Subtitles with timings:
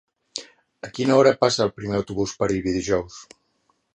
[0.87, 3.21] A quina hora passa el primer autobús per Ibi dijous?